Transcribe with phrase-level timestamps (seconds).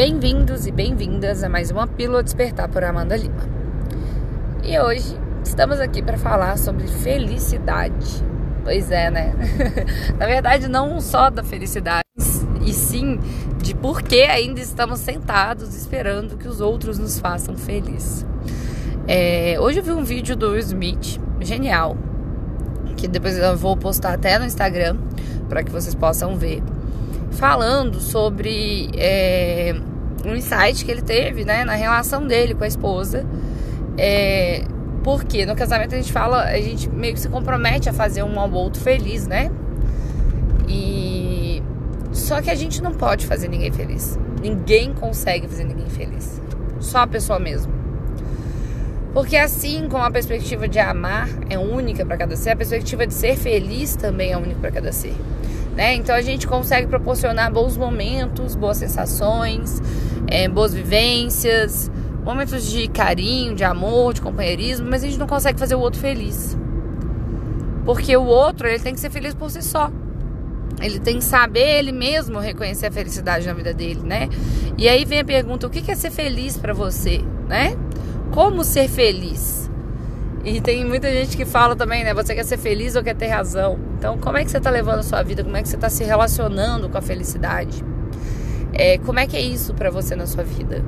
[0.00, 3.46] Bem-vindos e bem-vindas a mais uma Pílula Despertar por Amanda Lima.
[4.64, 8.24] E hoje estamos aqui para falar sobre felicidade.
[8.64, 9.34] Pois é, né?
[10.18, 12.06] Na verdade, não só da felicidade,
[12.64, 13.20] e sim
[13.58, 18.24] de por que ainda estamos sentados esperando que os outros nos façam felizes.
[19.06, 21.94] É, hoje eu vi um vídeo do Smith, genial,
[22.96, 24.96] que depois eu vou postar até no Instagram
[25.46, 26.62] para que vocês possam ver,
[27.32, 29.78] falando sobre é,
[30.40, 33.24] insight que ele teve né, na relação dele com a esposa.
[33.96, 34.64] É,
[35.02, 38.38] porque no casamento a gente fala, a gente meio que se compromete a fazer um
[38.38, 39.50] ao outro feliz, né?
[40.68, 41.62] E
[42.12, 44.18] só que a gente não pode fazer ninguém feliz.
[44.42, 46.40] Ninguém consegue fazer ninguém feliz.
[46.80, 47.72] Só a pessoa mesmo.
[49.12, 53.14] Porque assim como a perspectiva de amar é única para cada ser, a perspectiva de
[53.14, 55.14] ser feliz também é única para cada ser.
[55.74, 55.94] Né?
[55.94, 59.80] Então a gente consegue proporcionar bons momentos, boas sensações,
[60.26, 61.90] é, boas vivências,
[62.24, 66.00] momentos de carinho, de amor, de companheirismo, mas a gente não consegue fazer o outro
[66.00, 66.56] feliz.
[67.84, 69.90] Porque o outro, ele tem que ser feliz por si só.
[70.80, 74.28] Ele tem que saber ele mesmo reconhecer a felicidade na vida dele, né?
[74.78, 77.76] E aí vem a pergunta: o que é ser feliz para você, né?
[78.30, 79.59] Como ser feliz?
[80.44, 82.14] E tem muita gente que fala também, né?
[82.14, 83.78] Você quer ser feliz ou quer ter razão?
[83.98, 85.44] Então, como é que você está levando a sua vida?
[85.44, 87.84] Como é que você está se relacionando com a felicidade?
[88.72, 90.82] É, como é que é isso para você na sua vida?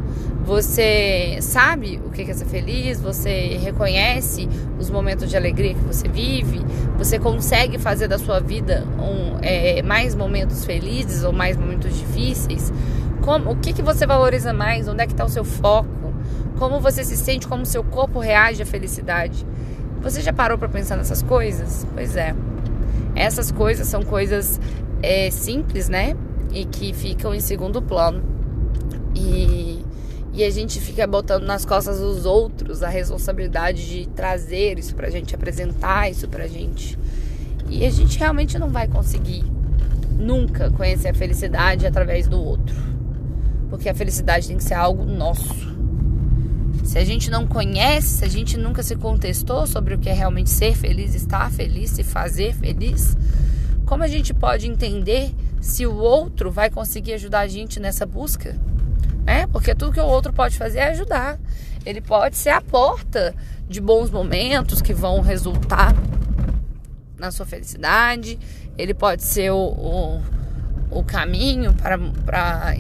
[0.45, 3.01] Você sabe o que é ser feliz?
[3.01, 6.65] Você reconhece os momentos de alegria que você vive?
[6.97, 12.73] Você consegue fazer da sua vida um, é, mais momentos felizes ou mais momentos difíceis?
[13.21, 14.89] Como, o que, que você valoriza mais?
[14.89, 16.02] Onde é que está o seu foco?
[16.63, 17.49] Como você se sente?
[17.49, 19.45] Como seu corpo reage à felicidade?
[20.01, 21.85] Você já parou para pensar nessas coisas?
[21.93, 22.37] Pois é.
[23.17, 24.61] Essas coisas são coisas
[25.03, 26.17] é, simples, né?
[26.53, 28.23] E que ficam em segundo plano.
[29.13, 29.85] E,
[30.33, 35.11] e a gente fica botando nas costas dos outros a responsabilidade de trazer isso pra
[35.11, 36.97] gente, apresentar isso pra gente.
[37.69, 39.45] E a gente realmente não vai conseguir
[40.17, 42.77] nunca conhecer a felicidade através do outro.
[43.69, 45.73] Porque a felicidade tem que ser algo nosso.
[46.93, 50.13] Se a gente não conhece, se a gente nunca se contestou sobre o que é
[50.13, 53.17] realmente ser feliz, estar feliz, se fazer feliz,
[53.87, 58.61] como a gente pode entender se o outro vai conseguir ajudar a gente nessa busca?
[59.25, 59.47] Né?
[59.47, 61.41] Porque tudo que o outro pode fazer é ajudar.
[61.87, 63.35] Ele pode ser a porta
[63.67, 65.95] de bons momentos que vão resultar
[67.17, 68.39] na sua felicidade.
[68.77, 70.23] Ele pode ser o, o,
[70.93, 72.75] o caminho para,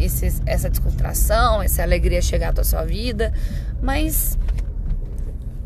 [0.46, 3.32] essa descontração, essa alegria chegar à sua vida.
[3.80, 4.38] Mas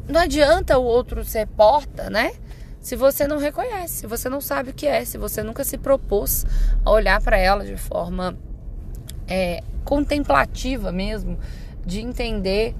[0.08, 2.32] não adianta o outro ser porta, né?
[2.80, 5.76] Se você não reconhece, se você não sabe o que é, se você nunca se
[5.76, 6.46] propôs
[6.84, 8.38] a olhar para ela de forma
[9.26, 11.36] é, contemplativa mesmo,
[11.84, 12.76] de entender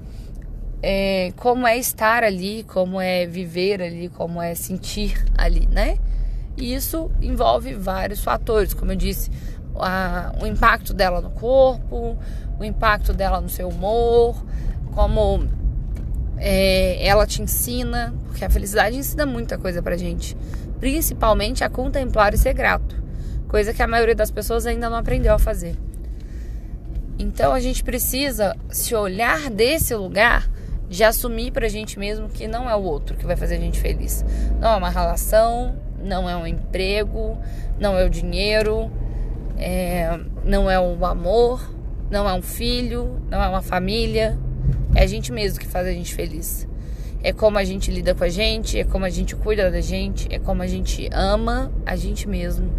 [0.81, 5.97] é, como é estar ali, como é viver ali, como é sentir ali, né?
[6.55, 9.29] E isso envolve vários fatores, como eu disse,
[9.79, 12.17] a, o impacto dela no corpo,
[12.59, 14.35] o impacto dela no seu humor,
[14.93, 15.47] como
[16.37, 20.35] é, ela te ensina, porque a felicidade ensina muita coisa pra gente,
[20.79, 22.95] principalmente a contemplar e ser grato,
[23.47, 25.75] coisa que a maioria das pessoas ainda não aprendeu a fazer.
[27.19, 30.49] Então a gente precisa se olhar desse lugar
[30.87, 33.79] de assumir pra gente mesmo que não é o outro que vai fazer a gente
[33.79, 34.23] feliz.
[34.59, 37.37] Não é uma relação, não é um emprego,
[37.79, 38.91] não é o dinheiro,
[39.57, 41.61] é, não é o amor,
[42.09, 44.37] não é um filho, não é uma família,
[44.95, 46.67] é a gente mesmo que faz a gente feliz.
[47.23, 50.27] É como a gente lida com a gente, é como a gente cuida da gente,
[50.31, 52.71] é como a gente ama a gente mesmo.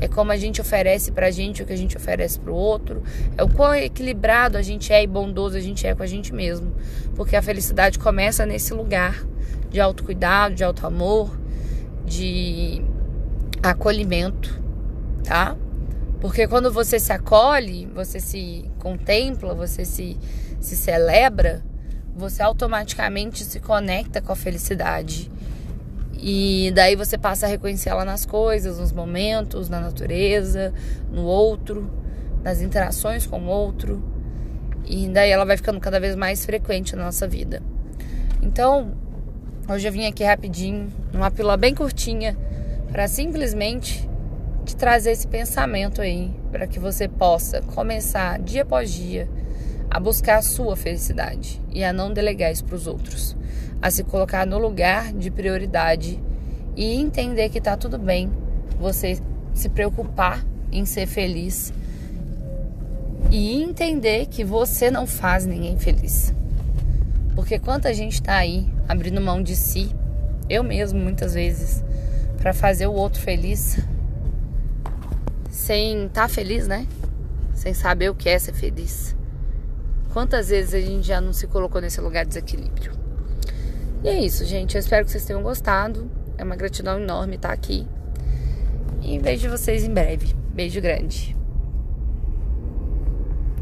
[0.00, 3.02] É como a gente oferece pra gente o que a gente oferece pro outro.
[3.36, 6.32] É o quão equilibrado a gente é e bondoso a gente é com a gente
[6.32, 6.72] mesmo.
[7.16, 9.26] Porque a felicidade começa nesse lugar
[9.68, 11.38] de autocuidado, de auto amor,
[12.06, 12.82] de
[13.62, 14.62] acolhimento,
[15.24, 15.56] tá?
[16.20, 20.18] Porque quando você se acolhe, você se contempla, você se
[20.60, 21.62] se celebra,
[22.14, 25.30] você automaticamente se conecta com a felicidade.
[26.12, 30.72] E daí você passa a reconhecer ela nas coisas, nos momentos, na natureza,
[31.10, 31.90] no outro,
[32.42, 34.02] nas interações com o outro.
[34.84, 37.62] E daí ela vai ficando cada vez mais frequente na nossa vida.
[38.42, 38.92] Então,
[39.66, 42.36] hoje eu vim aqui rapidinho, numa pílula bem curtinha,
[42.92, 44.09] para simplesmente
[44.70, 49.28] te trazer esse pensamento aí, para que você possa começar dia após dia
[49.90, 53.36] a buscar a sua felicidade e a não delegar isso para os outros,
[53.82, 56.22] a se colocar no lugar de prioridade
[56.76, 58.30] e entender que tá tudo bem
[58.78, 59.18] você
[59.52, 61.72] se preocupar em ser feliz
[63.28, 66.32] e entender que você não faz ninguém feliz.
[67.34, 69.90] Porque quanta gente tá aí abrindo mão de si,
[70.48, 71.82] eu mesmo muitas vezes,
[72.38, 73.76] para fazer o outro feliz,
[75.60, 76.86] sem estar tá feliz, né?
[77.54, 79.14] Sem saber o que é ser feliz.
[80.12, 82.92] Quantas vezes a gente já não se colocou nesse lugar de desequilíbrio?
[84.02, 84.74] E é isso, gente.
[84.74, 86.10] Eu espero que vocês tenham gostado.
[86.38, 87.86] É uma gratidão enorme estar aqui.
[89.02, 90.34] E vejo vocês em breve.
[90.54, 91.36] Beijo grande.